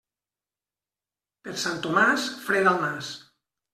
[1.49, 3.13] Per Sant Tomàs, fred al nas.